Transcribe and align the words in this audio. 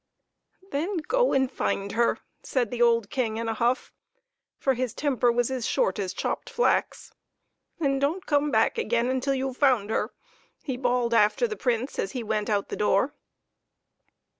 "Then 0.71 0.97
go 0.97 1.31
and 1.31 1.51
find 1.51 1.91
her!" 1.91 2.17
said 2.41 2.71
the 2.71 2.81
old 2.81 3.11
King, 3.11 3.37
in 3.37 3.47
a 3.47 3.53
huff, 3.53 3.93
for 4.57 4.73
his 4.73 4.95
temper 4.95 5.31
was 5.31 5.51
as 5.51 5.67
short 5.67 5.99
as 5.99 6.11
chopped 6.11 6.49
flax. 6.49 7.13
"And 7.79 8.01
don't 8.01 8.25
come 8.25 8.49
back 8.49 8.79
again 8.79 9.21
till 9.21 9.35
you've 9.35 9.57
found 9.57 9.91
her!" 9.91 10.11
he 10.63 10.75
bawled 10.75 11.13
after 11.13 11.47
the 11.47 11.55
Prince 11.55 11.99
as 11.99 12.13
he 12.13 12.23
went 12.23 12.49
out 12.49 12.69
to 12.69 12.69
the 12.71 12.79
door. 12.79 13.13